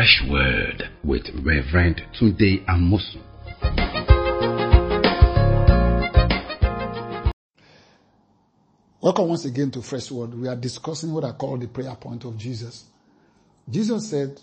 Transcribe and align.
Fresh 0.00 0.22
Word 0.30 0.88
with 1.04 1.28
Reverend 1.44 2.02
Tunde 2.18 2.64
Amosu. 2.64 3.20
Welcome 9.02 9.28
once 9.28 9.44
again 9.44 9.70
to 9.72 9.82
Fresh 9.82 10.10
Word. 10.10 10.32
We 10.32 10.48
are 10.48 10.56
discussing 10.56 11.12
what 11.12 11.24
I 11.24 11.32
call 11.32 11.58
the 11.58 11.68
prayer 11.68 11.94
point 11.96 12.24
of 12.24 12.38
Jesus. 12.38 12.86
Jesus 13.68 14.08
said, 14.08 14.40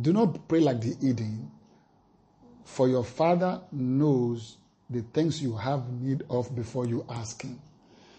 Do 0.00 0.12
not 0.12 0.48
pray 0.48 0.58
like 0.58 0.80
the 0.80 0.96
heathen, 1.00 1.52
for 2.64 2.88
your 2.88 3.04
Father 3.04 3.60
knows 3.70 4.56
the 4.90 5.02
things 5.02 5.40
you 5.40 5.54
have 5.54 5.88
need 5.88 6.24
of 6.28 6.52
before 6.56 6.84
you 6.84 7.06
ask 7.08 7.42
Him. 7.42 7.60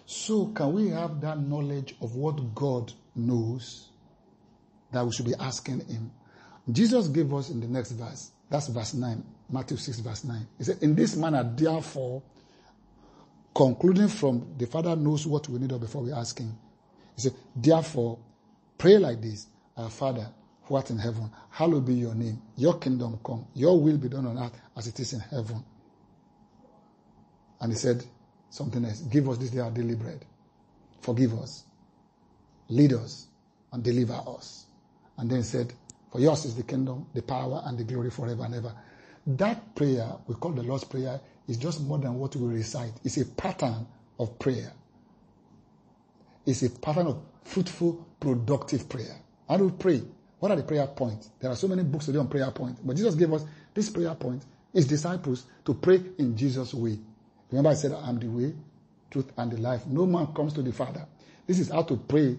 So, 0.06 0.46
can 0.56 0.72
we 0.72 0.88
have 0.92 1.20
that 1.20 1.38
knowledge 1.38 1.96
of 2.02 2.16
what 2.16 2.56
God 2.56 2.94
knows 3.14 3.90
that 4.94 5.06
we 5.06 5.12
should 5.12 5.26
be 5.26 5.36
asking 5.38 5.82
Him? 5.82 6.12
Jesus 6.72 7.08
gave 7.08 7.34
us 7.34 7.50
in 7.50 7.60
the 7.60 7.68
next 7.68 7.92
verse, 7.92 8.32
that's 8.50 8.68
verse 8.68 8.94
9, 8.94 9.24
Matthew 9.50 9.78
6, 9.78 10.00
verse 10.00 10.24
9. 10.24 10.48
He 10.58 10.64
said, 10.64 10.78
In 10.82 10.96
this 10.96 11.16
manner, 11.16 11.44
therefore, 11.44 12.22
concluding 13.54 14.08
from 14.08 14.56
the 14.58 14.66
Father 14.66 14.96
knows 14.96 15.28
what 15.28 15.48
we 15.48 15.60
need 15.60 15.72
of 15.72 15.82
before 15.82 16.02
we 16.04 16.12
ask 16.12 16.40
Him. 16.40 16.58
He 17.16 17.22
said, 17.22 17.34
Therefore, 17.56 18.18
pray 18.78 18.98
like 18.98 19.22
this 19.22 19.48
Our 19.78 19.90
Father, 19.90 20.28
who 20.64 20.76
art 20.76 20.90
in 20.90 20.98
heaven, 20.98 21.30
hallowed 21.52 21.86
be 21.86 21.94
your 21.94 22.16
name. 22.16 22.42
Your 22.56 22.80
kingdom 22.80 23.20
come. 23.24 23.46
Your 23.54 23.80
will 23.80 23.98
be 23.98 24.10
done 24.10 24.26
on 24.26 24.38
earth 24.38 24.60
as 24.76 24.88
it 24.88 25.00
is 25.00 25.14
in 25.14 25.20
heaven. 25.20 25.64
And 27.62 27.72
he 27.72 27.78
said 27.78 28.04
something 28.50 28.84
else. 28.84 29.02
Give 29.02 29.30
us 29.30 29.38
this 29.38 29.52
day 29.52 29.60
our 29.60 29.72
daily 29.72 29.96
bread. 29.96 30.26
Forgive 31.02 31.34
us. 31.36 31.64
Lead 32.70 32.94
us 32.94 33.28
and 33.72 33.84
deliver 33.84 34.20
us. 34.28 34.66
And 35.18 35.30
then 35.30 35.38
he 35.38 35.44
said, 35.44 35.74
For 36.16 36.22
yours 36.22 36.46
is 36.46 36.56
the 36.56 36.64
kingdom, 36.64 37.08
the 37.14 37.22
power, 37.22 37.62
and 37.66 37.78
the 37.78 37.84
glory 37.84 38.10
forever 38.10 38.46
and 38.46 38.56
ever. 38.56 38.74
That 39.28 39.76
prayer, 39.76 40.14
we 40.28 40.36
call 40.36 40.52
the 40.54 40.64
Lord's 40.64 40.86
Prayer, 40.86 41.20
is 41.46 41.58
just 41.58 41.82
more 41.82 41.98
than 41.98 42.14
what 42.14 42.34
we 42.38 42.56
recite. 42.56 42.94
It's 43.04 43.18
a 43.18 43.26
pattern 43.26 43.86
of 44.18 44.40
prayer. 44.40 44.72
It's 46.46 46.64
a 46.64 46.70
pattern 46.70 47.08
of 47.08 47.22
fruitful, 47.44 48.08
productive 48.18 48.88
prayer. 48.88 49.14
How 49.50 49.58
do 49.58 49.66
we 49.66 49.72
pray? 49.72 50.04
What 50.40 50.52
are 50.54 50.56
the 50.56 50.64
prayer 50.64 50.88
points? 50.88 51.32
There 51.42 51.52
are 51.52 51.56
so 51.58 51.68
many 51.68 51.84
books 51.84 52.06
today 52.06 52.20
on 52.20 52.30
prayer 52.30 52.50
points, 52.50 52.80
but 52.80 52.96
Jesus 52.96 53.16
gave 53.16 53.34
us 53.34 53.44
this 53.74 53.90
prayer 53.90 54.16
point, 54.16 54.46
his 54.72 54.88
disciples, 54.88 55.48
to 55.66 55.74
pray 55.74 56.02
in 56.18 56.38
Jesus' 56.38 56.74
way. 56.74 56.98
Remember, 57.52 57.72
I 57.72 57.74
said, 57.74 57.92
I'm 57.92 58.20
the 58.20 58.28
way, 58.28 58.54
truth, 59.12 59.34
and 59.36 59.52
the 59.52 59.58
life. 59.58 59.86
No 59.86 60.06
man 60.06 60.28
comes 60.28 60.54
to 60.54 60.62
the 60.62 60.72
Father. 60.72 61.06
This 61.46 61.60
is 61.60 61.70
how 61.70 61.82
to 61.82 61.98
pray 61.98 62.38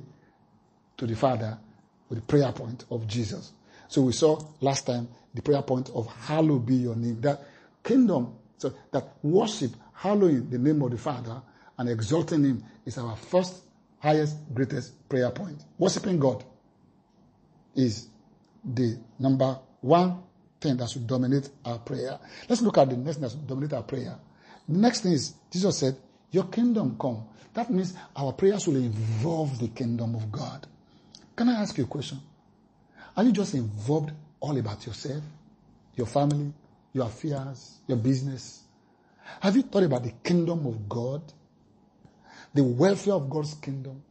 to 0.96 1.06
the 1.06 1.14
Father 1.14 1.58
with 2.08 2.20
the 2.20 2.24
prayer 2.24 2.50
point 2.52 2.86
of 2.90 3.06
Jesus. 3.06 3.52
So 3.88 4.02
we 4.02 4.12
saw 4.12 4.40
last 4.60 4.86
time 4.86 5.08
the 5.34 5.42
prayer 5.42 5.62
point 5.62 5.90
of 5.94 6.06
hallowed 6.06 6.66
be 6.66 6.76
your 6.76 6.96
name. 6.96 7.20
That 7.20 7.44
kingdom, 7.84 8.34
so 8.58 8.74
that 8.92 9.16
worship, 9.22 9.72
hallowing 9.92 10.48
the 10.50 10.58
name 10.58 10.82
of 10.82 10.90
the 10.90 10.98
Father 10.98 11.40
and 11.78 11.88
exalting 11.88 12.44
him 12.44 12.64
is 12.84 12.98
our 12.98 13.16
first, 13.16 13.62
highest, 14.00 14.36
greatest 14.54 15.08
prayer 15.08 15.30
point. 15.30 15.62
Worshipping 15.78 16.18
God 16.18 16.44
is 17.74 18.08
the 18.64 18.98
number 19.18 19.58
one 19.80 20.22
thing 20.60 20.76
that 20.78 20.88
should 20.90 21.06
dominate 21.06 21.48
our 21.64 21.78
prayer. 21.78 22.18
Let's 22.48 22.62
look 22.62 22.78
at 22.78 22.90
the 22.90 22.96
next 22.96 23.16
thing 23.16 23.22
that 23.22 23.30
should 23.30 23.46
dominate 23.46 23.72
our 23.74 23.82
prayer. 23.82 24.16
The 24.68 24.78
next 24.78 25.02
thing 25.02 25.12
is, 25.12 25.34
Jesus 25.50 25.78
said, 25.78 25.96
Your 26.30 26.44
kingdom 26.44 26.96
come. 26.98 27.24
That 27.54 27.70
means 27.70 27.94
our 28.14 28.32
prayers 28.32 28.66
will 28.66 28.76
involve 28.76 29.58
the 29.58 29.68
kingdom 29.68 30.14
of 30.14 30.30
God. 30.32 30.66
Can 31.34 31.48
I 31.48 31.60
ask 31.62 31.76
you 31.78 31.84
a 31.84 31.86
question? 31.86 32.20
Are 33.16 33.24
you 33.24 33.32
just 33.32 33.54
involved 33.54 34.12
all 34.40 34.56
about 34.58 34.86
yourself, 34.86 35.22
your 35.94 36.06
family, 36.06 36.52
your 36.92 37.06
affairs, 37.06 37.80
your 37.86 37.96
business? 37.96 38.62
Have 39.40 39.56
you 39.56 39.62
thought 39.62 39.84
about 39.84 40.04
the 40.04 40.12
kingdom 40.22 40.66
of 40.66 40.88
God? 40.88 41.22
The 42.54 42.62
welfare 42.62 43.14
of 43.14 43.30
God's 43.30 43.54
kingdom? 43.54 44.02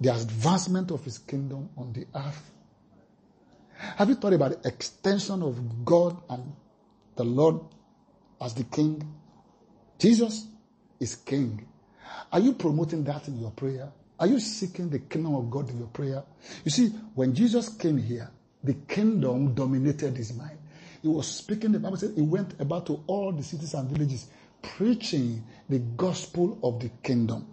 The 0.00 0.14
advancement 0.14 0.90
of 0.90 1.04
his 1.04 1.18
kingdom 1.18 1.70
on 1.76 1.92
the 1.92 2.06
earth? 2.14 2.50
Have 3.78 4.08
you 4.08 4.16
thought 4.16 4.32
about 4.32 4.62
the 4.62 4.68
extension 4.68 5.42
of 5.42 5.84
God 5.84 6.20
and 6.28 6.52
the 7.14 7.24
Lord 7.24 7.60
as 8.40 8.54
the 8.54 8.64
king? 8.64 9.02
Jesus 9.98 10.46
is 10.98 11.14
king. 11.14 11.66
Are 12.32 12.40
you 12.40 12.54
promoting 12.54 13.04
that 13.04 13.28
in 13.28 13.38
your 13.38 13.52
prayer? 13.52 13.92
Are 14.18 14.26
you 14.26 14.40
seeking 14.40 14.90
the 14.90 14.98
kingdom 14.98 15.36
of 15.36 15.48
God 15.48 15.70
in 15.70 15.78
your 15.78 15.88
prayer? 15.88 16.24
You 16.64 16.70
see, 16.72 16.88
when 17.14 17.34
Jesus 17.34 17.68
came 17.68 17.98
here, 17.98 18.30
the 18.62 18.74
kingdom 18.74 19.54
dominated 19.54 20.16
his 20.16 20.32
mind. 20.34 20.58
He 21.02 21.08
was 21.08 21.28
speaking, 21.28 21.72
the 21.72 21.78
Bible 21.78 21.96
said 21.96 22.12
he 22.14 22.22
went 22.22 22.60
about 22.60 22.86
to 22.86 23.02
all 23.06 23.32
the 23.32 23.42
cities 23.42 23.74
and 23.74 23.88
villages 23.88 24.26
preaching 24.62 25.44
the 25.68 25.78
gospel 25.78 26.58
of 26.62 26.80
the 26.80 26.88
kingdom. 27.02 27.46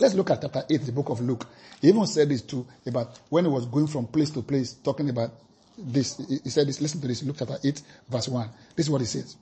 Let's 0.00 0.14
look 0.14 0.30
at 0.30 0.40
chapter 0.40 0.64
8, 0.70 0.86
the 0.86 0.92
book 0.92 1.10
of 1.10 1.20
Luke. 1.20 1.46
He 1.80 1.88
even 1.88 2.06
said 2.06 2.28
this 2.28 2.42
too 2.42 2.66
about 2.86 3.18
when 3.28 3.44
he 3.44 3.50
was 3.50 3.66
going 3.66 3.86
from 3.86 4.06
place 4.06 4.30
to 4.30 4.42
place, 4.42 4.74
talking 4.74 5.10
about 5.10 5.32
this. 5.76 6.16
He 6.44 6.50
said 6.50 6.68
this, 6.68 6.80
listen 6.80 7.00
to 7.00 7.08
this, 7.08 7.22
Luke 7.22 7.36
chapter 7.38 7.58
8, 7.62 7.82
verse 8.08 8.28
1. 8.28 8.48
This 8.76 8.86
is 8.86 8.90
what 8.90 9.00
he 9.00 9.06
says. 9.06 9.36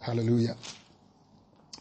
Hallelujah. 0.00 0.56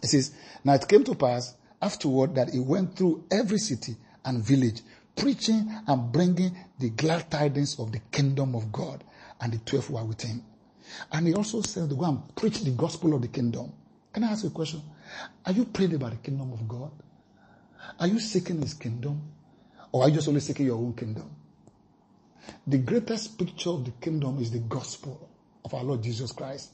He 0.02 0.08
says, 0.08 0.34
Now 0.64 0.74
it 0.74 0.88
came 0.88 1.04
to 1.04 1.16
pass 1.16 1.56
afterward 1.82 2.36
that 2.36 2.50
he 2.50 2.60
went 2.60 2.96
through 2.96 3.26
every 3.32 3.58
city 3.58 3.96
and 4.24 4.44
village, 4.44 4.82
preaching 5.22 5.72
and 5.88 6.12
bringing 6.12 6.58
the 6.80 6.90
glad 6.90 7.30
tidings 7.30 7.78
of 7.80 7.92
the 7.92 8.00
kingdom 8.12 8.56
of 8.56 8.72
God. 8.72 9.04
And 9.40 9.54
the 9.54 9.60
twelve 9.60 9.90
were 9.92 10.04
with 10.04 10.22
him. 10.22 10.44
And 11.12 11.28
he 11.28 11.34
also 11.36 11.62
said 11.62 11.90
to 11.90 11.96
go 11.96 12.06
and 12.06 12.36
preach 12.36 12.62
the 12.62 12.72
gospel 12.72 13.14
of 13.14 13.22
the 13.22 13.28
kingdom. 13.28 13.72
Can 14.12 14.24
I 14.24 14.32
ask 14.32 14.44
you 14.44 14.50
a 14.50 14.52
question? 14.52 14.82
Are 15.46 15.52
you 15.52 15.66
praying 15.66 15.94
about 15.94 16.12
the 16.12 16.18
kingdom 16.18 16.52
of 16.52 16.68
God? 16.68 16.92
Are 18.00 18.08
you 18.08 18.20
seeking 18.20 18.62
his 18.62 18.74
kingdom? 18.74 19.22
Or 19.92 20.04
are 20.04 20.10
you 20.10 20.16
just 20.16 20.28
only 20.28 20.42
seeking 20.42 20.66
your 20.66 20.78
own 20.78 20.94
kingdom? 20.94 21.30
The 22.66 22.80
greatest 22.80 23.38
picture 23.38 23.70
of 23.70 23.86
the 23.86 23.92
kingdom 23.92 24.40
is 24.40 24.52
the 24.52 24.60
gospel 24.60 25.30
of 25.64 25.74
our 25.74 25.84
Lord 25.84 26.02
Jesus 26.02 26.32
Christ. 26.32 26.72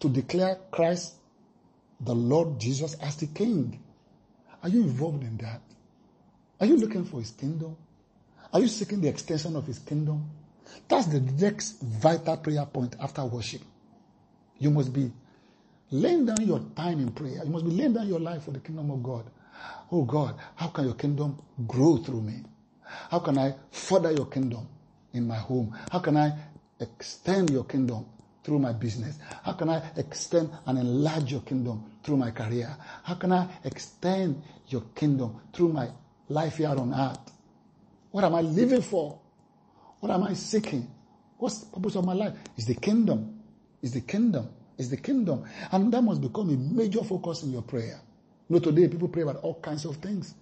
To 0.00 0.08
declare 0.08 0.58
Christ, 0.70 1.14
the 2.00 2.14
Lord 2.14 2.58
Jesus, 2.58 2.94
as 2.94 3.16
the 3.16 3.26
king. 3.28 3.80
Are 4.62 4.68
you 4.68 4.82
involved 4.82 5.22
in 5.22 5.36
that? 5.38 5.60
Are 6.60 6.66
you 6.66 6.76
looking 6.76 7.04
for 7.04 7.20
his 7.20 7.30
kingdom? 7.30 7.76
Are 8.54 8.60
you 8.60 8.68
seeking 8.68 9.00
the 9.00 9.08
extension 9.08 9.56
of 9.56 9.66
his 9.66 9.80
kingdom? 9.80 10.30
That's 10.86 11.06
the 11.06 11.20
next 11.20 11.82
vital 11.82 12.36
prayer 12.36 12.64
point 12.64 12.94
after 13.00 13.24
worship. 13.24 13.62
You 14.58 14.70
must 14.70 14.92
be 14.92 15.10
laying 15.90 16.24
down 16.24 16.46
your 16.46 16.60
time 16.76 17.00
in 17.00 17.10
prayer. 17.10 17.42
You 17.44 17.50
must 17.50 17.64
be 17.64 17.72
laying 17.72 17.94
down 17.94 18.06
your 18.06 18.20
life 18.20 18.44
for 18.44 18.52
the 18.52 18.60
kingdom 18.60 18.92
of 18.92 19.02
God. 19.02 19.24
Oh 19.90 20.04
God, 20.04 20.36
how 20.54 20.68
can 20.68 20.84
your 20.84 20.94
kingdom 20.94 21.36
grow 21.66 21.96
through 21.96 22.20
me? 22.20 22.42
How 23.10 23.18
can 23.18 23.38
I 23.38 23.54
further 23.72 24.12
your 24.12 24.26
kingdom 24.26 24.68
in 25.12 25.26
my 25.26 25.36
home? 25.36 25.76
How 25.90 25.98
can 25.98 26.16
I 26.16 26.32
extend 26.78 27.50
your 27.50 27.64
kingdom 27.64 28.06
through 28.44 28.60
my 28.60 28.72
business? 28.72 29.18
How 29.42 29.54
can 29.54 29.68
I 29.68 29.82
extend 29.96 30.50
and 30.66 30.78
enlarge 30.78 31.32
your 31.32 31.40
kingdom 31.40 31.90
through 32.04 32.18
my 32.18 32.30
career? 32.30 32.76
How 33.02 33.14
can 33.14 33.32
I 33.32 33.48
extend 33.64 34.42
your 34.68 34.82
kingdom 34.94 35.40
through 35.52 35.70
my 35.70 35.88
life 36.28 36.58
here 36.58 36.68
on 36.68 36.94
earth? 36.94 37.33
What 38.14 38.22
am 38.22 38.36
I 38.36 38.42
living 38.42 38.80
for? 38.80 39.18
What 39.98 40.12
am 40.12 40.22
I 40.22 40.34
seeking? 40.34 40.88
What's 41.36 41.62
the 41.62 41.66
purpose 41.74 41.96
of 41.96 42.04
my 42.04 42.12
life? 42.12 42.32
Is 42.56 42.64
the 42.64 42.76
kingdom. 42.76 43.40
Is 43.82 43.90
the 43.90 44.02
kingdom. 44.02 44.50
Is 44.78 44.88
the 44.88 44.96
kingdom. 44.96 45.42
And 45.72 45.92
that 45.92 46.00
must 46.00 46.20
become 46.20 46.48
a 46.50 46.56
major 46.56 47.02
focus 47.02 47.42
in 47.42 47.50
your 47.50 47.62
prayer. 47.62 48.00
You 48.48 48.54
know, 48.54 48.60
today 48.60 48.86
people 48.86 49.08
pray 49.08 49.22
about 49.22 49.38
all 49.38 49.54
kinds 49.54 49.84
of 49.84 49.96
things. 49.96 50.36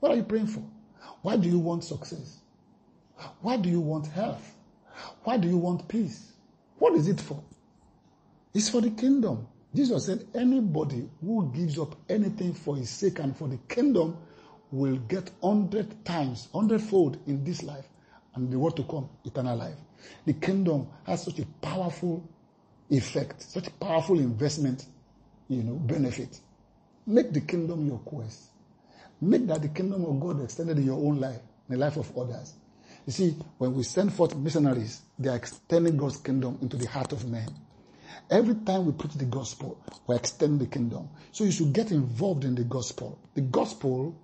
What 0.00 0.10
are 0.10 0.16
you 0.16 0.24
praying 0.24 0.48
for? 0.48 0.64
Why 1.20 1.36
do 1.36 1.48
you 1.48 1.60
want 1.60 1.84
success? 1.84 2.38
Why 3.40 3.56
do 3.56 3.68
you 3.68 3.78
want 3.80 4.08
health? 4.08 4.56
Why 5.22 5.36
do 5.36 5.46
you 5.46 5.58
want 5.58 5.86
peace? 5.86 6.32
What 6.80 6.94
is 6.94 7.06
it 7.06 7.20
for? 7.20 7.40
It's 8.52 8.68
for 8.68 8.80
the 8.80 8.90
kingdom. 8.90 9.46
Jesus 9.72 10.06
said, 10.06 10.26
anybody 10.34 11.08
who 11.20 11.52
gives 11.54 11.78
up 11.78 11.94
anything 12.08 12.52
for 12.52 12.74
his 12.74 12.90
sake 12.90 13.20
and 13.20 13.36
for 13.36 13.46
the 13.46 13.58
kingdom 13.68 14.16
will 14.72 14.96
get 14.96 15.30
hundred 15.42 16.04
times, 16.04 16.48
hundredfold 16.52 17.18
in 17.26 17.44
this 17.44 17.62
life 17.62 17.86
and 18.34 18.50
the 18.50 18.58
world 18.58 18.76
to 18.76 18.82
come, 18.84 19.08
eternal 19.24 19.56
life. 19.56 19.76
The 20.24 20.32
kingdom 20.32 20.88
has 21.04 21.24
such 21.24 21.38
a 21.38 21.46
powerful 21.60 22.26
effect, 22.90 23.42
such 23.42 23.68
a 23.68 23.70
powerful 23.72 24.18
investment, 24.18 24.86
you 25.48 25.62
know, 25.62 25.74
benefit. 25.74 26.40
Make 27.06 27.32
the 27.32 27.42
kingdom 27.42 27.86
your 27.86 27.98
quest. 27.98 28.50
Make 29.20 29.46
that 29.48 29.62
the 29.62 29.68
kingdom 29.68 30.04
of 30.04 30.18
God 30.18 30.42
extended 30.42 30.78
in 30.78 30.86
your 30.86 30.98
own 30.98 31.20
life, 31.20 31.40
in 31.68 31.74
the 31.74 31.84
life 31.84 31.96
of 31.96 32.16
others. 32.16 32.54
You 33.06 33.12
see, 33.12 33.36
when 33.58 33.74
we 33.74 33.82
send 33.82 34.12
forth 34.12 34.34
missionaries, 34.34 35.02
they 35.18 35.28
are 35.28 35.36
extending 35.36 35.96
God's 35.96 36.16
kingdom 36.16 36.58
into 36.62 36.76
the 36.76 36.88
heart 36.88 37.12
of 37.12 37.26
men. 37.26 37.48
Every 38.30 38.54
time 38.54 38.86
we 38.86 38.92
preach 38.92 39.14
the 39.14 39.24
gospel, 39.24 39.78
we 40.06 40.16
extend 40.16 40.60
the 40.60 40.66
kingdom. 40.66 41.08
So 41.32 41.44
you 41.44 41.52
should 41.52 41.72
get 41.72 41.90
involved 41.90 42.44
in 42.44 42.54
the 42.54 42.64
gospel. 42.64 43.18
The 43.34 43.40
gospel 43.42 44.16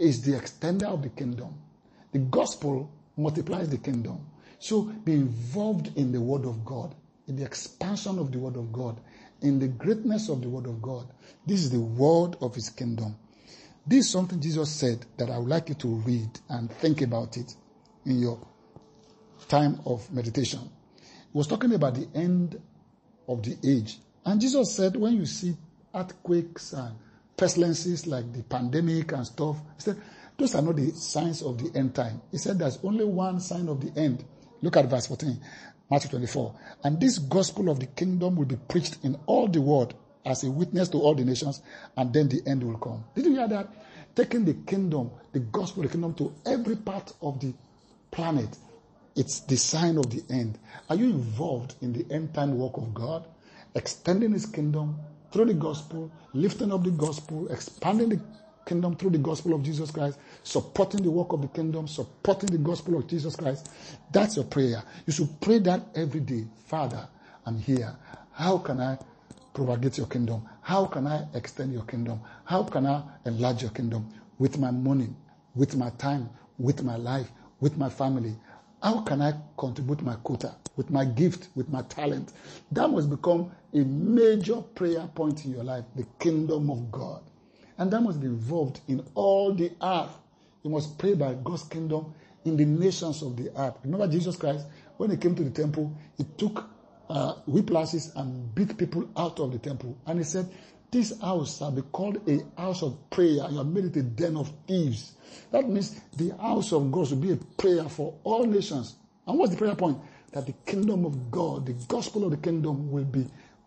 is 0.00 0.22
the 0.22 0.32
extender 0.32 0.84
of 0.84 1.02
the 1.02 1.10
kingdom. 1.10 1.54
The 2.12 2.18
gospel 2.18 2.90
multiplies 3.16 3.68
the 3.68 3.78
kingdom. 3.78 4.26
So 4.58 4.82
be 4.82 5.12
involved 5.12 5.96
in 5.96 6.10
the 6.10 6.20
Word 6.20 6.44
of 6.44 6.64
God, 6.64 6.94
in 7.28 7.36
the 7.36 7.44
expansion 7.44 8.18
of 8.18 8.32
the 8.32 8.38
Word 8.38 8.56
of 8.56 8.72
God, 8.72 9.00
in 9.42 9.58
the 9.58 9.68
greatness 9.68 10.28
of 10.28 10.42
the 10.42 10.48
Word 10.48 10.66
of 10.66 10.82
God. 10.82 11.06
This 11.46 11.60
is 11.60 11.70
the 11.70 11.80
Word 11.80 12.36
of 12.40 12.54
His 12.54 12.70
kingdom. 12.70 13.16
This 13.86 14.06
is 14.06 14.12
something 14.12 14.40
Jesus 14.40 14.70
said 14.70 15.04
that 15.16 15.30
I 15.30 15.38
would 15.38 15.48
like 15.48 15.68
you 15.68 15.74
to 15.76 15.88
read 15.88 16.30
and 16.48 16.70
think 16.70 17.02
about 17.02 17.36
it 17.36 17.54
in 18.04 18.20
your 18.20 18.38
time 19.48 19.80
of 19.86 20.10
meditation. 20.12 20.60
He 20.96 21.38
was 21.38 21.46
talking 21.46 21.74
about 21.74 21.94
the 21.94 22.08
end 22.14 22.60
of 23.28 23.42
the 23.42 23.56
age. 23.66 23.98
And 24.24 24.40
Jesus 24.40 24.74
said, 24.74 24.96
when 24.96 25.14
you 25.14 25.26
see 25.26 25.56
earthquakes 25.94 26.72
and 26.72 26.94
pestilences 27.40 28.06
like 28.06 28.30
the 28.34 28.42
pandemic 28.42 29.12
and 29.12 29.26
stuff, 29.26 29.56
he 29.76 29.80
said, 29.80 29.96
those 30.36 30.54
are 30.54 30.60
not 30.60 30.76
the 30.76 30.90
signs 30.90 31.40
of 31.40 31.56
the 31.56 31.78
end 31.78 31.94
time. 31.94 32.20
He 32.30 32.36
said 32.36 32.58
there's 32.58 32.78
only 32.84 33.06
one 33.06 33.40
sign 33.40 33.66
of 33.68 33.80
the 33.80 33.98
end. 33.98 34.22
Look 34.60 34.76
at 34.76 34.90
verse 34.90 35.06
14, 35.06 35.40
Matthew 35.90 36.10
24. 36.10 36.54
And 36.84 37.00
this 37.00 37.18
gospel 37.18 37.70
of 37.70 37.80
the 37.80 37.86
kingdom 37.86 38.36
will 38.36 38.44
be 38.44 38.56
preached 38.68 38.98
in 39.02 39.18
all 39.24 39.48
the 39.48 39.60
world 39.62 39.94
as 40.26 40.44
a 40.44 40.50
witness 40.50 40.90
to 40.90 40.98
all 40.98 41.14
the 41.14 41.24
nations, 41.24 41.62
and 41.96 42.12
then 42.12 42.28
the 42.28 42.42
end 42.46 42.62
will 42.62 42.76
come. 42.76 43.04
Did 43.14 43.24
you 43.24 43.36
hear 43.36 43.48
that? 43.48 43.68
Taking 44.14 44.44
the 44.44 44.54
kingdom, 44.54 45.10
the 45.32 45.40
gospel 45.40 45.82
of 45.82 45.88
the 45.88 45.92
kingdom 45.96 46.12
to 46.14 46.34
every 46.44 46.76
part 46.76 47.14
of 47.22 47.40
the 47.40 47.54
planet. 48.10 48.54
It's 49.16 49.40
the 49.40 49.56
sign 49.56 49.96
of 49.96 50.10
the 50.10 50.22
end. 50.30 50.58
Are 50.90 50.96
you 50.96 51.06
involved 51.06 51.76
in 51.80 51.94
the 51.94 52.04
end 52.14 52.34
time 52.34 52.58
work 52.58 52.76
of 52.76 52.92
God? 52.92 53.26
Extending 53.74 54.32
his 54.32 54.44
kingdom 54.44 54.98
through 55.30 55.46
the 55.46 55.54
gospel, 55.54 56.10
lifting 56.32 56.72
up 56.72 56.82
the 56.82 56.90
gospel, 56.90 57.48
expanding 57.48 58.08
the 58.08 58.20
kingdom 58.66 58.96
through 58.96 59.10
the 59.10 59.18
gospel 59.18 59.54
of 59.54 59.62
Jesus 59.62 59.90
Christ, 59.90 60.18
supporting 60.42 61.02
the 61.02 61.10
work 61.10 61.32
of 61.32 61.42
the 61.42 61.48
kingdom, 61.48 61.88
supporting 61.88 62.50
the 62.50 62.58
gospel 62.58 62.98
of 62.98 63.06
Jesus 63.06 63.36
Christ. 63.36 63.68
That's 64.12 64.36
your 64.36 64.44
prayer. 64.44 64.82
You 65.06 65.12
should 65.12 65.40
pray 65.40 65.58
that 65.60 65.82
every 65.94 66.20
day. 66.20 66.46
Father, 66.66 67.08
I'm 67.46 67.58
here. 67.58 67.96
How 68.32 68.58
can 68.58 68.80
I 68.80 68.98
propagate 69.54 69.98
your 69.98 70.06
kingdom? 70.06 70.46
How 70.62 70.86
can 70.86 71.06
I 71.06 71.26
extend 71.34 71.72
your 71.72 71.84
kingdom? 71.84 72.20
How 72.44 72.62
can 72.62 72.86
I 72.86 73.02
enlarge 73.24 73.62
your 73.62 73.70
kingdom? 73.72 74.08
With 74.38 74.58
my 74.58 74.70
money, 74.70 75.08
with 75.54 75.76
my 75.76 75.90
time, 75.90 76.30
with 76.58 76.82
my 76.82 76.96
life, 76.96 77.30
with 77.60 77.76
my 77.76 77.88
family. 77.88 78.34
How 78.82 79.02
can 79.02 79.20
I 79.20 79.34
contribute 79.58 80.02
my 80.02 80.14
quota 80.14 80.54
with 80.76 80.90
my 80.90 81.04
gift, 81.04 81.48
with 81.54 81.68
my 81.68 81.82
talent? 81.82 82.32
That 82.72 82.88
must 82.88 83.10
become 83.10 83.50
a 83.74 83.78
major 83.78 84.60
prayer 84.74 85.08
point 85.14 85.44
in 85.44 85.52
your 85.52 85.64
life, 85.64 85.84
the 85.96 86.06
kingdom 86.18 86.70
of 86.70 86.90
God. 86.90 87.22
And 87.78 87.90
that 87.90 88.00
must 88.00 88.20
be 88.20 88.26
involved 88.26 88.80
in 88.88 89.04
all 89.14 89.54
the 89.54 89.72
earth. 89.82 90.10
You 90.62 90.70
must 90.70 90.98
pray 90.98 91.14
by 91.14 91.34
God's 91.34 91.62
kingdom 91.64 92.14
in 92.44 92.56
the 92.56 92.64
nations 92.64 93.22
of 93.22 93.36
the 93.36 93.50
earth. 93.58 93.76
Remember 93.84 94.06
Jesus 94.08 94.36
Christ, 94.36 94.66
when 94.96 95.10
he 95.10 95.16
came 95.16 95.34
to 95.34 95.44
the 95.44 95.50
temple, 95.50 95.96
he 96.16 96.24
took 96.36 96.68
uh, 97.08 97.34
whiplashes 97.48 98.14
and 98.16 98.54
beat 98.54 98.76
people 98.76 99.08
out 99.16 99.40
of 99.40 99.52
the 99.52 99.58
temple. 99.58 99.96
And 100.06 100.18
he 100.18 100.24
said, 100.24 100.48
This 100.90 101.18
house 101.20 101.58
shall 101.58 101.70
be 101.70 101.82
called 101.82 102.20
a 102.28 102.40
house 102.60 102.82
of 102.82 102.98
prayer, 103.10 103.46
you 103.50 103.58
have 103.58 103.66
made 103.66 103.86
it 103.86 103.96
a 103.96 104.02
den 104.02 104.36
of 104.36 104.52
thieves. 104.66 105.12
That 105.50 105.68
means 105.68 105.98
the 106.16 106.36
house 106.36 106.72
of 106.72 106.90
God 106.92 107.08
should 107.08 107.20
be 107.20 107.32
a 107.32 107.36
prayer 107.36 107.84
for 107.88 108.14
all 108.24 108.44
nations. 108.46 108.96
And 109.26 109.38
what's 109.38 109.52
the 109.52 109.58
prayer 109.58 109.74
point? 109.74 109.98
That 110.32 110.46
the 110.46 110.54
kingdom 110.66 111.04
of 111.04 111.30
God, 111.30 111.66
the 111.66 111.72
gospel 111.88 112.24
of 112.24 112.30
the 112.30 112.36
kingdom, 112.36 112.90
will 112.90 113.04
be 113.04 113.26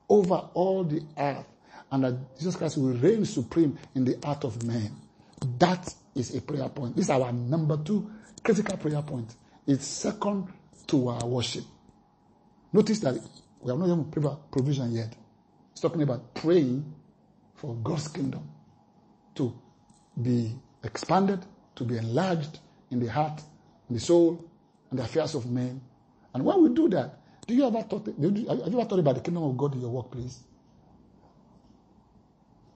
over 0.09 0.35
all 0.53 0.83
the 0.83 1.01
earth 1.17 1.45
and 1.91 2.03
that 2.03 2.37
Jesus 2.37 2.55
Christ 2.55 2.77
will 2.77 2.93
reign 2.93 3.25
supreme 3.25 3.77
in 3.95 4.05
the 4.05 4.17
heart 4.23 4.43
of 4.43 4.63
men. 4.63 4.91
That 5.59 5.93
is 6.15 6.35
a 6.35 6.41
prayer 6.41 6.69
point. 6.69 6.95
This 6.95 7.05
is 7.05 7.09
our 7.11 7.31
number 7.31 7.77
two 7.77 8.09
critical 8.43 8.77
prayer 8.77 9.01
point. 9.01 9.35
It's 9.67 9.85
second 9.85 10.47
to 10.87 11.07
our 11.09 11.25
worship. 11.25 11.63
Notice 12.71 12.99
that 13.01 13.15
we 13.61 13.69
have 13.69 13.79
not 13.79 13.87
even 13.87 14.41
provision 14.51 14.91
yet. 14.91 15.15
It's 15.71 15.81
talking 15.81 16.01
about 16.01 16.33
praying 16.33 16.93
for 17.55 17.75
God's 17.75 18.07
kingdom 18.07 18.49
to 19.35 19.53
be 20.21 20.55
expanded, 20.83 21.45
to 21.75 21.83
be 21.83 21.97
enlarged 21.97 22.59
in 22.91 22.99
the 22.99 23.07
heart, 23.07 23.41
in 23.89 23.95
the 23.95 24.01
soul, 24.01 24.43
and 24.89 24.99
the 24.99 25.03
affairs 25.03 25.35
of 25.35 25.49
men. 25.49 25.81
And 26.33 26.43
when 26.43 26.61
we 26.61 26.69
do 26.69 26.89
that, 26.89 27.19
do 27.47 27.53
you 27.53 27.65
ever 27.67 27.81
thought, 27.83 28.05
have 28.07 28.15
you 28.37 28.47
ever 28.49 28.85
thought 28.85 28.99
about 28.99 29.15
the 29.15 29.21
kingdom 29.21 29.43
of 29.43 29.57
God 29.57 29.75
in 29.75 29.81
your 29.81 29.89
workplace? 29.89 30.39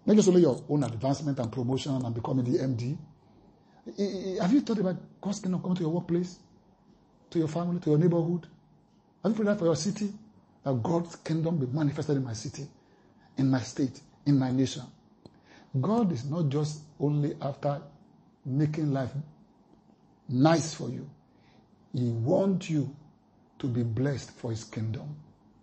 Not 0.05 0.15
just 0.15 0.27
only 0.29 0.41
your 0.41 0.63
own 0.69 0.83
advancement 0.83 1.39
and 1.39 1.51
promotion 1.51 1.93
and 1.93 2.15
becoming 2.15 2.45
the 2.45 2.59
MD. 2.59 2.97
Have 4.41 4.53
you 4.53 4.61
thought 4.61 4.79
about 4.79 4.97
God's 5.21 5.39
kingdom 5.39 5.61
coming 5.61 5.75
to 5.77 5.83
your 5.83 5.91
workplace, 5.91 6.39
to 7.29 7.39
your 7.39 7.47
family, 7.47 7.79
to 7.81 7.89
your 7.91 7.99
neighborhood? 7.99 8.47
Have 9.23 9.31
you 9.31 9.35
prayed 9.35 9.47
that 9.47 9.59
for 9.59 9.65
your 9.65 9.75
city? 9.75 10.13
That 10.63 10.81
God's 10.83 11.15
kingdom 11.17 11.57
be 11.57 11.65
manifested 11.67 12.17
in 12.17 12.23
my 12.23 12.33
city, 12.33 12.67
in 13.37 13.49
my 13.49 13.59
state, 13.59 14.01
in 14.25 14.37
my 14.37 14.51
nation. 14.51 14.83
God 15.79 16.11
is 16.11 16.25
not 16.25 16.49
just 16.49 16.81
only 16.99 17.35
after 17.41 17.81
making 18.45 18.91
life 18.93 19.11
nice 20.29 20.73
for 20.73 20.89
you. 20.89 21.09
He 21.93 22.09
wants 22.09 22.69
you 22.69 22.95
to 23.59 23.67
be 23.67 23.83
blessed 23.83 24.31
for 24.31 24.51
his 24.51 24.63
kingdom. 24.63 25.15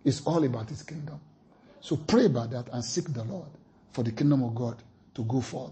It's 0.03 0.21
all 0.25 0.43
about 0.43 0.69
his 0.69 0.83
kingdom. 0.83 1.19
So 1.81 1.97
pray 1.97 2.25
about 2.25 2.51
that 2.51 2.69
and 2.71 2.83
seek 2.83 3.13
the 3.13 3.23
Lord 3.23 3.49
for 3.93 4.03
the 4.03 4.11
kingdom 4.11 4.43
of 4.43 4.55
God 4.55 4.81
to 5.15 5.23
go 5.23 5.41
forth, 5.41 5.71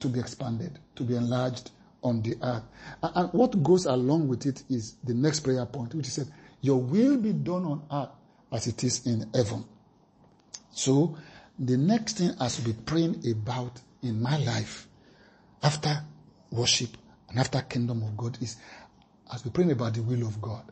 to 0.00 0.08
be 0.08 0.20
expanded, 0.20 0.78
to 0.96 1.02
be 1.02 1.16
enlarged 1.16 1.70
on 2.02 2.22
the 2.22 2.36
earth. 2.42 2.62
And 3.02 3.32
what 3.32 3.62
goes 3.62 3.86
along 3.86 4.28
with 4.28 4.46
it 4.46 4.62
is 4.70 4.94
the 5.04 5.14
next 5.14 5.40
prayer 5.40 5.66
point, 5.66 5.94
which 5.94 6.06
is 6.06 6.14
said, 6.14 6.32
Your 6.60 6.80
will 6.80 7.16
be 7.16 7.32
done 7.32 7.64
on 7.64 7.82
earth 7.92 8.10
as 8.52 8.66
it 8.66 8.82
is 8.84 9.06
in 9.06 9.28
heaven. 9.34 9.64
So, 10.70 11.16
the 11.58 11.76
next 11.76 12.18
thing 12.18 12.30
I 12.40 12.48
should 12.48 12.64
be 12.64 12.72
praying 12.72 13.22
about 13.30 13.80
in 14.02 14.22
my 14.22 14.38
life 14.38 14.86
after 15.62 16.02
worship 16.50 16.96
and 17.28 17.38
after 17.38 17.60
kingdom 17.60 18.02
of 18.02 18.16
God 18.16 18.38
is 18.40 18.56
as 19.32 19.44
we 19.44 19.50
praying 19.50 19.72
about 19.72 19.94
the 19.94 20.02
will 20.02 20.26
of 20.26 20.40
God, 20.40 20.64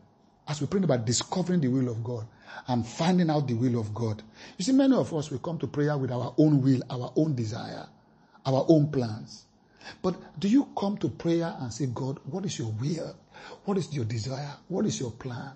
as 0.49 0.61
we 0.61 0.67
praying 0.67 0.85
about 0.85 1.05
discovering 1.05 1.61
the 1.61 1.69
will 1.69 1.89
of 1.89 2.03
God, 2.03 2.27
and 2.67 2.87
finding 2.87 3.31
out 3.31 3.47
the 3.47 3.55
will 3.55 3.79
of 3.79 3.95
God. 3.95 4.23
You 4.57 4.65
see, 4.65 4.73
many 4.73 4.97
of 4.97 5.13
us 5.15 5.31
will 5.31 5.39
come 5.39 5.59
to 5.59 5.67
prayer 5.67 5.97
with 5.97 6.11
our 6.11 6.35
own 6.39 6.63
will, 6.63 6.81
our 6.91 7.13
own 7.17 7.35
desire, 7.35 7.87
our 8.47 8.65
own 8.69 8.91
plans. 8.91 9.47
But 10.03 10.41
do 10.41 10.49
you 10.49 10.69
come 10.77 10.99
to 10.99 11.09
prayer 11.09 11.55
and 11.61 11.73
say, 11.73 11.87
God, 11.87 12.19
what 12.25 12.45
is 12.45 12.59
your 12.59 12.73
will? 12.73 13.17
What 13.65 13.79
is 13.79 13.93
your 13.95 14.05
desire? 14.05 14.55
What 14.69 14.87
is 14.87 14.99
your 15.01 15.13
plan? 15.13 15.53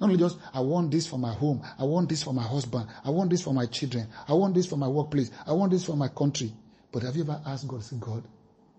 Not 0.00 0.06
only 0.08 0.18
just, 0.18 0.38
I 0.52 0.60
want 0.60 0.90
this 0.90 1.06
for 1.06 1.18
my 1.18 1.32
home. 1.32 1.62
I 1.78 1.84
want 1.84 2.08
this 2.08 2.22
for 2.22 2.32
my 2.32 2.42
husband. 2.42 2.88
I 3.04 3.10
want 3.10 3.30
this 3.30 3.42
for 3.42 3.54
my 3.54 3.66
children. 3.66 4.08
I 4.28 4.32
want 4.34 4.54
this 4.54 4.66
for 4.66 4.76
my 4.76 4.88
workplace. 4.88 5.30
I 5.46 5.52
want 5.52 5.72
this 5.72 5.84
for 5.84 5.96
my 5.96 6.08
country. 6.08 6.52
But 6.92 7.02
have 7.02 7.16
you 7.16 7.22
ever 7.22 7.40
asked 7.46 7.66
God, 7.66 7.82
say, 7.82 7.96
God, 7.98 8.22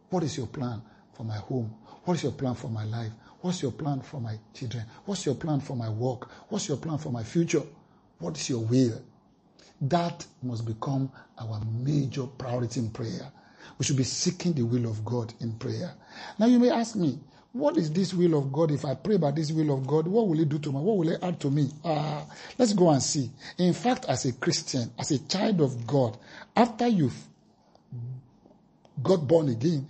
what 0.09 0.23
is 0.23 0.37
your 0.37 0.47
plan 0.47 0.81
for 1.13 1.23
my 1.23 1.37
home? 1.37 1.73
What 2.05 2.17
is 2.17 2.23
your 2.23 2.31
plan 2.31 2.55
for 2.55 2.69
my 2.69 2.85
life? 2.85 3.11
What's 3.41 3.61
your 3.61 3.71
plan 3.71 4.01
for 4.01 4.21
my 4.21 4.39
children? 4.53 4.85
What's 5.05 5.25
your 5.25 5.35
plan 5.35 5.59
for 5.59 5.75
my 5.75 5.89
work? 5.89 6.29
What's 6.49 6.67
your 6.67 6.77
plan 6.77 6.97
for 6.97 7.11
my 7.11 7.23
future? 7.23 7.61
What 8.19 8.37
is 8.37 8.49
your 8.49 8.61
will? 8.61 9.01
That 9.81 10.25
must 10.41 10.65
become 10.65 11.11
our 11.37 11.61
major 11.83 12.23
priority 12.25 12.79
in 12.79 12.89
prayer. 12.89 13.31
We 13.77 13.85
should 13.85 13.97
be 13.97 14.03
seeking 14.03 14.53
the 14.53 14.63
will 14.63 14.89
of 14.89 15.03
God 15.03 15.33
in 15.41 15.53
prayer. 15.53 15.93
Now 16.39 16.45
you 16.45 16.59
may 16.59 16.71
ask 16.71 16.95
me, 16.95 17.19
what 17.51 17.77
is 17.77 17.91
this 17.91 18.13
will 18.13 18.37
of 18.37 18.51
God? 18.51 18.71
If 18.71 18.83
I 18.83 18.95
pray 18.95 19.15
about 19.15 19.35
this 19.35 19.51
will 19.51 19.73
of 19.73 19.87
God, 19.87 20.07
what 20.07 20.27
will 20.27 20.39
it 20.39 20.49
do 20.49 20.59
to 20.59 20.71
me? 20.71 20.79
What 20.79 20.97
will 20.97 21.09
it 21.09 21.19
add 21.23 21.39
to 21.41 21.49
me? 21.49 21.69
Uh, 21.83 22.23
let's 22.57 22.73
go 22.73 22.89
and 22.89 23.01
see. 23.01 23.31
In 23.57 23.73
fact, 23.73 24.05
as 24.09 24.25
a 24.25 24.33
Christian, 24.33 24.91
as 24.99 25.11
a 25.11 25.19
child 25.19 25.61
of 25.61 25.87
God, 25.87 26.17
after 26.55 26.87
you've 26.87 27.17
got 29.01 29.27
born 29.27 29.49
again, 29.49 29.87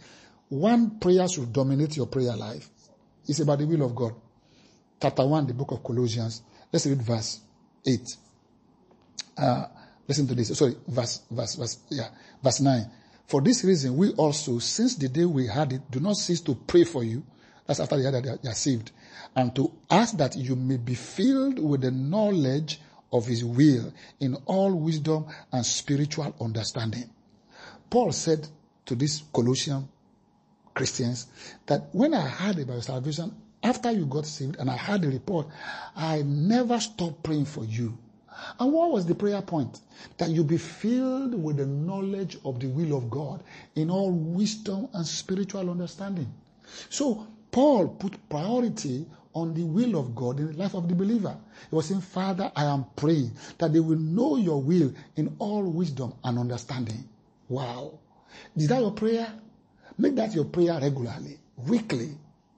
one 0.49 0.99
prayer 0.99 1.27
should 1.27 1.51
dominate 1.51 1.97
your 1.97 2.07
prayer 2.07 2.35
life. 2.35 2.69
It's 3.27 3.39
about 3.39 3.59
the 3.59 3.65
will 3.65 3.83
of 3.83 3.95
God. 3.95 4.13
Chapter 5.01 5.25
1, 5.25 5.47
the 5.47 5.53
book 5.53 5.71
of 5.71 5.83
Colossians. 5.83 6.41
Let's 6.71 6.85
read 6.85 7.01
verse 7.01 7.41
8. 7.85 7.99
Uh, 9.37 9.65
listen 10.07 10.27
to 10.27 10.35
this. 10.35 10.57
Sorry, 10.57 10.75
verse, 10.87 11.21
verse, 11.29 11.55
verse, 11.55 11.79
yeah, 11.89 12.09
verse 12.43 12.61
9. 12.61 12.89
For 13.27 13.41
this 13.41 13.63
reason, 13.63 13.97
we 13.97 14.11
also, 14.13 14.59
since 14.59 14.95
the 14.95 15.09
day 15.09 15.25
we 15.25 15.47
had 15.47 15.73
it, 15.73 15.89
do 15.89 15.99
not 15.99 16.17
cease 16.17 16.41
to 16.41 16.55
pray 16.55 16.83
for 16.83 17.03
you. 17.03 17.25
That's 17.65 17.79
after 17.79 17.97
they 17.97 18.05
are, 18.05 18.21
they 18.21 18.49
are 18.49 18.53
saved. 18.53 18.91
And 19.35 19.55
to 19.55 19.71
ask 19.89 20.15
that 20.17 20.35
you 20.35 20.55
may 20.55 20.77
be 20.77 20.93
filled 20.93 21.57
with 21.57 21.81
the 21.81 21.91
knowledge 21.91 22.79
of 23.11 23.25
his 23.25 23.43
will 23.43 23.93
in 24.19 24.35
all 24.45 24.73
wisdom 24.73 25.25
and 25.51 25.65
spiritual 25.65 26.35
understanding. 26.39 27.09
Paul 27.89 28.11
said 28.11 28.47
to 28.85 28.95
this 28.95 29.23
Colossian 29.33 29.87
Christians 30.75 31.27
that 31.65 31.87
when 31.93 32.13
I 32.13 32.27
heard 32.27 32.59
about 32.59 32.83
salvation, 32.83 33.33
after 33.63 33.91
you 33.91 34.05
got 34.05 34.27
saved 34.27 34.57
and 34.59 34.69
I 34.69 34.77
heard 34.77 35.01
the 35.01 35.07
report, 35.07 35.47
I 35.95 36.21
never 36.21 36.79
stopped 36.79 37.23
praying 37.23 37.45
for 37.45 37.65
you. 37.65 37.97
And 38.59 38.71
what 38.71 38.91
was 38.91 39.05
the 39.05 39.15
prayer 39.15 39.41
point? 39.41 39.79
That 40.17 40.29
you 40.29 40.43
be 40.43 40.57
filled 40.57 41.41
with 41.41 41.57
the 41.57 41.65
knowledge 41.65 42.37
of 42.45 42.59
the 42.59 42.67
will 42.67 42.95
of 42.97 43.09
God 43.09 43.43
in 43.75 43.89
all 43.89 44.11
wisdom 44.11 44.89
and 44.93 45.07
spiritual 45.07 45.69
understanding. 45.71 46.31
So 46.89 47.25
Paul 47.51 47.87
put 47.87 48.29
priority 48.29 49.05
on 49.33 49.53
the 49.53 49.63
will 49.63 49.97
of 49.97 50.15
God 50.15 50.39
in 50.39 50.47
the 50.47 50.57
life 50.57 50.75
of 50.75 50.87
the 50.87 50.95
believer. 50.95 51.35
He 51.69 51.75
was 51.75 51.87
saying, 51.87 52.01
Father, 52.01 52.51
I 52.55 52.65
am 52.65 52.85
praying 52.95 53.31
that 53.57 53.73
they 53.73 53.79
will 53.79 53.97
know 53.97 54.37
your 54.37 54.61
will 54.61 54.93
in 55.15 55.35
all 55.39 55.63
wisdom 55.63 56.13
and 56.23 56.37
understanding. 56.37 57.07
Wow. 57.49 57.99
Is 58.55 58.67
that 58.67 58.81
your 58.81 58.91
prayer? 58.91 59.33
Make 59.97 60.15
that 60.15 60.33
your 60.35 60.45
prayer 60.45 60.79
regularly, 60.81 61.39
weekly, 61.57 62.09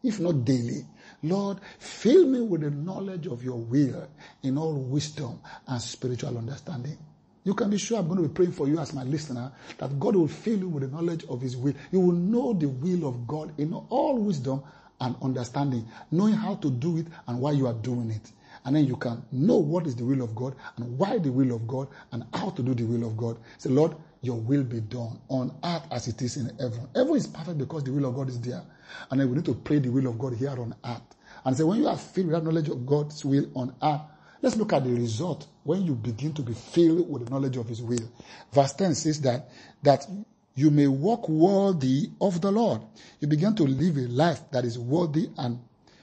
if 0.04 0.20
not 0.20 0.44
daily. 0.46 0.86
Lord, 1.24 1.60
fill 1.80 2.28
me 2.28 2.42
with 2.42 2.62
the 2.62 2.72
knowledge 2.72 3.28
of 3.28 3.44
your 3.44 3.58
will 3.58 4.08
in 4.44 4.58
all 4.58 4.74
wisdom 4.74 5.40
and 5.68 5.82
spiritual 5.82 6.38
understanding. 6.38 6.98
You 7.44 7.54
can 7.54 7.70
be 7.70 7.78
sure 7.78 7.98
I'm 7.98 8.08
going 8.08 8.22
to 8.22 8.28
be 8.28 8.34
praying 8.34 8.52
for 8.52 8.68
you 8.68 8.78
as 8.80 8.94
my 8.94 9.04
listener 9.04 9.52
that 9.78 10.00
God 10.00 10.16
will 10.16 10.28
fill 10.28 10.60
you 10.60 10.70
with 10.70 10.84
the 10.84 10.90
knowledge 10.90 11.24
of 11.30 11.42
His 11.42 11.56
will. 11.56 11.74
You 11.92 12.02
will 12.02 12.12
know 12.16 12.54
the 12.54 12.68
will 12.68 13.08
of 13.08 13.26
God 13.26 13.54
in 13.58 13.74
all 13.74 14.18
wisdom 14.18 14.64
and 15.00 15.16
understanding, 15.22 15.88
knowing 16.12 16.34
how 16.34 16.56
to 16.56 16.70
do 16.70 16.98
it 16.98 17.08
and 17.28 17.40
why 17.40 17.52
you 17.52 17.68
are 17.68 17.74
doing 17.74 18.12
it. 18.12 18.32
And 18.66 18.76
then 18.76 18.86
you 18.86 18.98
can 18.98 19.24
know 19.32 19.56
what 19.58 19.88
is 19.88 19.96
the 19.96 20.04
will 20.04 20.22
of 20.22 20.36
God 20.36 20.56
and 20.76 20.98
why 20.98 21.20
the 21.20 21.32
will 21.32 21.56
of 21.56 21.68
God 21.68 21.88
and 22.12 22.26
how 22.34 22.50
to 22.50 22.62
do 22.62 22.74
the 22.74 22.84
will 22.84 23.08
of 23.08 23.16
God. 23.16 23.38
Say, 23.60 23.70
Lord, 23.70 23.96
your 24.22 24.38
will 24.38 24.64
be 24.64 24.82
done 24.82 25.20
on 25.30 25.56
earth 25.64 25.84
as 25.92 26.08
it 26.08 26.22
is 26.22 26.38
in 26.38 26.56
heaven. 26.58 26.88
Heaven 26.96 27.16
is 27.16 27.28
perfect 27.28 27.58
because 27.58 27.84
the 27.84 27.92
will 27.92 28.06
of 28.06 28.16
God 28.16 28.30
is 28.30 28.40
there. 28.42 28.64
And 29.10 29.20
then 29.20 29.30
we 29.30 29.36
need 29.36 29.46
to 29.46 29.56
pray 29.56 29.80
the 29.80 29.90
will 29.90 30.08
of 30.08 30.18
God 30.18 30.36
here 30.36 30.50
on 30.50 30.76
earth. 30.86 31.02
And 31.46 31.56
say, 31.56 31.64
when 31.64 31.80
you 31.80 31.88
are 31.88 31.98
filled 31.98 32.28
with 32.28 32.36
that 32.36 32.44
knowledge 32.44 32.70
of 32.70 32.86
God's 32.86 33.24
will 33.24 33.50
on 33.56 33.76
earth, 33.82 34.02
let's 34.42 34.56
look 34.56 34.74
at 34.74 34.84
the 34.84 34.92
result 34.92 35.48
when 35.64 35.84
you 35.84 35.94
begin 35.94 36.34
to 36.34 36.42
be 36.42 36.54
filled 36.54 37.10
with 37.10 37.26
the 37.26 37.32
knowledge 37.32 37.58
of 37.58 37.68
His 37.68 37.82
will. 37.82 38.12
Verse 38.52 38.74
10 38.74 38.96
says 38.96 39.22
that, 39.22 39.50
that 39.84 40.08
you 40.56 40.72
may 40.72 40.88
walk 40.88 41.30
worthy 41.30 42.10
of 42.20 42.42
the 42.42 42.52
Lord. 42.52 42.82
You 43.20 43.28
begin 43.28 43.56
to 43.56 43.64
live 43.64 43.98
a 43.98 44.08
life 44.08 44.42
that 44.52 44.66
is 44.66 44.80
worthy 44.80 45.30
and 45.38 45.60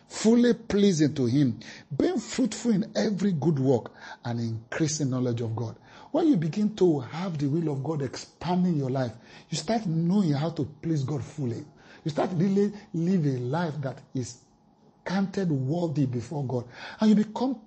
fully 0.08 0.54
pleasing 0.54 1.14
to 1.14 1.26
Him, 1.26 1.58
being 1.96 2.18
fruitful 2.18 2.70
in 2.70 2.92
every 2.94 3.32
good 3.32 3.58
work 3.58 3.90
and 4.24 4.38
increasing 4.38 5.10
knowledge 5.10 5.40
of 5.40 5.56
God. 5.56 5.76
When 6.14 6.28
you 6.28 6.36
begin 6.36 6.76
to 6.76 7.00
have 7.00 7.38
the 7.38 7.48
will 7.48 7.72
of 7.72 7.82
God 7.82 8.00
expanding 8.00 8.76
your 8.76 8.88
life, 8.88 9.10
you 9.50 9.58
start 9.58 9.84
knowing 9.84 10.30
how 10.30 10.50
to 10.50 10.64
please 10.80 11.02
God 11.02 11.24
fully. 11.24 11.64
You 12.04 12.10
start 12.12 12.30
really 12.34 12.72
live 12.92 13.26
a 13.26 13.38
life 13.40 13.74
that 13.80 13.98
is 14.14 14.36
counted 15.04 15.50
worthy 15.50 16.06
before 16.06 16.44
God. 16.44 16.66
And 17.00 17.10
you 17.10 17.16
become 17.16 17.58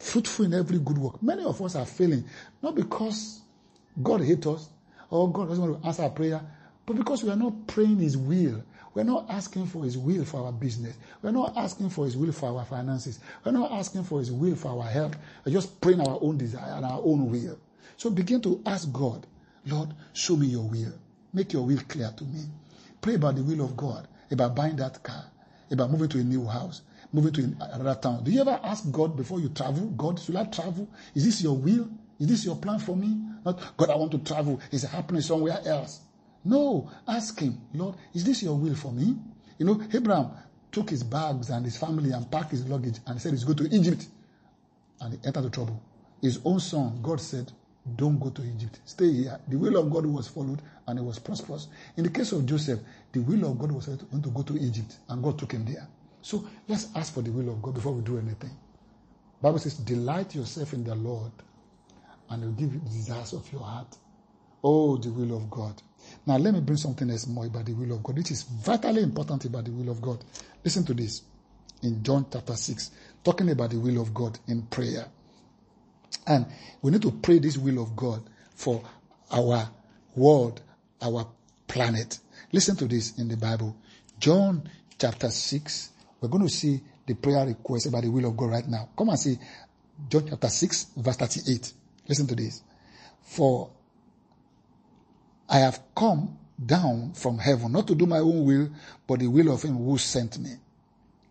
fruitful 0.00 0.46
in 0.46 0.54
every 0.54 0.80
good 0.80 0.98
work. 0.98 1.22
Many 1.22 1.44
of 1.44 1.62
us 1.62 1.76
are 1.76 1.86
failing, 1.86 2.24
not 2.60 2.74
because 2.74 3.42
God 4.02 4.20
hates 4.20 4.48
us 4.48 4.68
or 5.08 5.30
God 5.30 5.50
doesn't 5.50 5.62
want 5.62 5.80
to 5.80 5.86
answer 5.86 6.02
our 6.02 6.10
prayer, 6.10 6.40
but 6.86 6.96
because 6.96 7.22
we 7.22 7.30
are 7.30 7.36
not 7.36 7.68
praying 7.68 7.98
His 8.00 8.16
will. 8.16 8.64
We're 8.94 9.04
not 9.04 9.26
asking 9.28 9.66
for 9.66 9.84
His 9.84 9.96
will 9.96 10.24
for 10.24 10.44
our 10.44 10.52
business. 10.52 10.96
We're 11.22 11.30
not 11.30 11.56
asking 11.56 11.90
for 11.90 12.04
His 12.04 12.16
will 12.16 12.32
for 12.32 12.58
our 12.58 12.64
finances. 12.64 13.20
We're 13.44 13.52
not 13.52 13.70
asking 13.70 14.02
for 14.02 14.18
His 14.18 14.32
will 14.32 14.56
for 14.56 14.70
our 14.70 14.90
health. 14.90 15.16
We're 15.44 15.52
just 15.52 15.80
praying 15.80 16.00
our 16.00 16.18
own 16.20 16.36
desire 16.36 16.74
and 16.74 16.84
our 16.84 17.00
own 17.04 17.30
will. 17.30 17.60
So 17.96 18.10
begin 18.10 18.40
to 18.42 18.62
ask 18.66 18.92
God, 18.92 19.26
Lord, 19.66 19.94
show 20.12 20.36
me 20.36 20.46
your 20.46 20.68
will. 20.68 20.92
Make 21.32 21.52
your 21.52 21.66
will 21.66 21.80
clear 21.88 22.12
to 22.16 22.24
me. 22.24 22.44
Pray 23.00 23.14
about 23.14 23.36
the 23.36 23.42
will 23.42 23.64
of 23.64 23.76
God, 23.76 24.08
about 24.30 24.54
buying 24.54 24.76
that 24.76 25.02
car, 25.02 25.24
about 25.70 25.90
moving 25.90 26.08
to 26.10 26.18
a 26.18 26.24
new 26.24 26.46
house, 26.46 26.82
moving 27.12 27.32
to 27.34 27.56
another 27.72 27.98
town. 28.00 28.24
Do 28.24 28.30
you 28.30 28.40
ever 28.40 28.58
ask 28.62 28.90
God 28.90 29.16
before 29.16 29.40
you 29.40 29.48
travel, 29.50 29.86
God, 29.90 30.20
should 30.20 30.36
I 30.36 30.44
travel? 30.44 30.88
Is 31.14 31.24
this 31.24 31.42
your 31.42 31.56
will? 31.56 31.88
Is 32.18 32.28
this 32.28 32.44
your 32.44 32.56
plan 32.56 32.78
for 32.78 32.96
me? 32.96 33.16
Not, 33.44 33.76
God, 33.76 33.90
I 33.90 33.96
want 33.96 34.12
to 34.12 34.18
travel. 34.18 34.60
Is 34.70 34.84
it 34.84 34.90
happening 34.90 35.22
somewhere 35.22 35.60
else? 35.64 36.00
No. 36.44 36.90
Ask 37.06 37.40
Him, 37.40 37.60
Lord, 37.74 37.96
is 38.14 38.24
this 38.24 38.42
your 38.42 38.56
will 38.56 38.74
for 38.74 38.92
me? 38.92 39.16
You 39.58 39.66
know, 39.66 39.82
Abraham 39.92 40.30
took 40.72 40.90
his 40.90 41.02
bags 41.02 41.48
and 41.48 41.64
his 41.64 41.78
family 41.78 42.12
and 42.12 42.30
packed 42.30 42.50
his 42.50 42.66
luggage 42.68 42.98
and 43.06 43.20
said 43.20 43.32
he's 43.32 43.44
going 43.44 43.56
to 43.56 43.74
Egypt. 43.74 44.06
And 45.00 45.14
he 45.14 45.26
entered 45.26 45.42
the 45.44 45.50
trouble. 45.50 45.82
His 46.20 46.40
own 46.44 46.60
son, 46.60 47.00
God 47.02 47.20
said, 47.20 47.50
don't 47.94 48.18
go 48.18 48.30
to 48.30 48.42
Egypt. 48.42 48.80
Stay 48.84 49.12
here. 49.12 49.40
The 49.46 49.56
will 49.56 49.76
of 49.76 49.90
God 49.90 50.06
was 50.06 50.28
followed 50.28 50.60
and 50.86 50.98
it 50.98 51.02
was 51.02 51.18
prosperous. 51.18 51.68
In 51.96 52.04
the 52.04 52.10
case 52.10 52.32
of 52.32 52.44
Joseph, 52.46 52.80
the 53.12 53.20
will 53.20 53.50
of 53.50 53.58
God 53.58 53.72
was 53.72 53.86
going 53.86 54.22
to 54.22 54.30
go 54.30 54.42
to 54.42 54.56
Egypt 54.56 54.96
and 55.08 55.22
God 55.22 55.38
took 55.38 55.52
him 55.52 55.64
there. 55.64 55.86
So 56.20 56.44
let's 56.66 56.88
ask 56.96 57.14
for 57.14 57.22
the 57.22 57.30
will 57.30 57.50
of 57.50 57.62
God 57.62 57.74
before 57.74 57.92
we 57.92 58.02
do 58.02 58.18
anything. 58.18 58.50
Bible 59.40 59.58
says, 59.58 59.74
delight 59.74 60.34
yourself 60.34 60.72
in 60.72 60.82
the 60.82 60.94
Lord 60.94 61.30
and 62.30 62.42
he'll 62.42 62.52
give 62.52 62.74
you 62.74 62.80
the 62.80 62.90
desires 62.90 63.32
of 63.32 63.50
your 63.52 63.62
heart. 63.62 63.96
Oh, 64.64 64.96
the 64.96 65.10
will 65.10 65.36
of 65.36 65.48
God. 65.50 65.80
Now 66.26 66.36
let 66.36 66.54
me 66.54 66.60
bring 66.60 66.76
something 66.78 67.08
else 67.10 67.26
more 67.26 67.46
about 67.46 67.66
the 67.66 67.74
will 67.74 67.92
of 67.92 68.02
God, 68.02 68.16
which 68.16 68.30
is 68.32 68.42
vitally 68.42 69.02
important 69.02 69.44
about 69.44 69.64
the 69.64 69.70
will 69.70 69.90
of 69.90 70.00
God. 70.00 70.24
Listen 70.64 70.84
to 70.86 70.94
this 70.94 71.22
in 71.82 72.02
John 72.02 72.26
chapter 72.32 72.56
6, 72.56 72.90
talking 73.22 73.50
about 73.50 73.70
the 73.70 73.78
will 73.78 74.00
of 74.00 74.12
God 74.12 74.38
in 74.48 74.62
prayer. 74.62 75.06
And 76.26 76.46
we 76.82 76.90
need 76.90 77.02
to 77.02 77.12
pray 77.12 77.38
this 77.38 77.56
will 77.56 77.82
of 77.82 77.94
God 77.94 78.22
for 78.54 78.82
our 79.30 79.70
world, 80.14 80.62
our 81.00 81.28
planet. 81.68 82.18
Listen 82.52 82.76
to 82.76 82.86
this 82.86 83.18
in 83.18 83.28
the 83.28 83.36
Bible. 83.36 83.76
John 84.18 84.68
chapter 84.98 85.30
6. 85.30 85.90
We're 86.20 86.28
going 86.28 86.46
to 86.46 86.52
see 86.52 86.80
the 87.06 87.14
prayer 87.14 87.46
request 87.46 87.86
about 87.86 88.02
the 88.02 88.10
will 88.10 88.26
of 88.26 88.36
God 88.36 88.50
right 88.50 88.68
now. 88.68 88.88
Come 88.96 89.10
and 89.10 89.18
see 89.18 89.38
John 90.08 90.26
chapter 90.28 90.48
6, 90.48 90.86
verse 90.96 91.16
38. 91.16 91.72
Listen 92.08 92.26
to 92.26 92.34
this. 92.34 92.62
For 93.22 93.70
I 95.48 95.58
have 95.58 95.80
come 95.94 96.38
down 96.64 97.12
from 97.12 97.38
heaven, 97.38 97.72
not 97.72 97.86
to 97.88 97.94
do 97.94 98.06
my 98.06 98.18
own 98.18 98.44
will, 98.44 98.70
but 99.06 99.20
the 99.20 99.26
will 99.26 99.52
of 99.52 99.62
him 99.62 99.76
who 99.76 99.98
sent 99.98 100.38
me. 100.38 100.54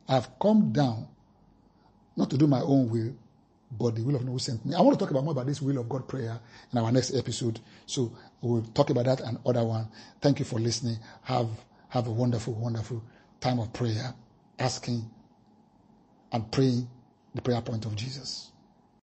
I 0.08 0.14
have 0.14 0.30
come 0.40 0.72
down, 0.72 1.08
not 2.16 2.30
to 2.30 2.38
do 2.38 2.48
my 2.48 2.62
own 2.62 2.90
will, 2.90 3.16
but 3.72 3.96
the 3.96 4.04
will 4.04 4.16
of 4.16 4.22
God 4.22 4.32
who 4.32 4.40
sent 4.40 4.66
me. 4.66 4.76
I 4.76 4.82
want 4.82 4.98
to 4.98 5.04
talk 5.04 5.12
about 5.12 5.24
more 5.24 5.32
about 5.34 5.48
this 5.48 5.62
will 5.62 5.78
of 5.78 5.90
God 5.90 6.08
prayer 6.08 6.40
in 6.72 6.78
our 6.78 6.92
next 6.92 7.16
episode. 7.16 7.60
So 7.86 8.16
we'll 8.42 8.64
talk 8.64 8.90
about 8.90 9.06
that 9.06 9.22
and 9.22 9.38
other 9.46 9.64
one. 9.64 9.88
Thank 10.22 10.40
you 10.40 10.46
for 10.46 10.60
listening. 10.60 10.98
Have 11.24 11.50
have 11.90 12.08
a 12.08 12.12
wonderful, 12.12 12.54
wonderful 12.54 13.04
time 13.40 13.60
of 13.60 13.72
prayer, 13.74 14.14
asking 14.60 15.10
and 16.32 16.52
praying 16.52 16.88
the 17.34 17.42
prayer 17.42 17.62
point 17.62 17.86
of 17.86 17.96
Jesus. 17.96 18.52